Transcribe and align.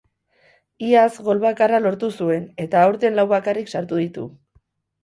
Iaz 0.87 1.09
gol 1.27 1.43
bakarra 1.43 1.81
lortu 1.83 2.09
zuen 2.17 2.49
eta 2.67 2.83
aurten 2.89 3.21
lau 3.21 3.31
bakarrik 3.37 3.75
sartu 3.77 4.07
ditu. 4.07 4.31